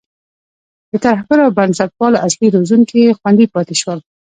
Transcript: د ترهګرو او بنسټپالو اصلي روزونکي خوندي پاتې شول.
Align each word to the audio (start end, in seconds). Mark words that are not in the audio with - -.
د 0.89 0.91
ترهګرو 1.05 1.45
او 1.47 1.55
بنسټپالو 1.57 2.21
اصلي 2.27 2.47
روزونکي 2.55 3.01
خوندي 3.19 3.45
پاتې 3.53 3.75
شول. 3.81 3.99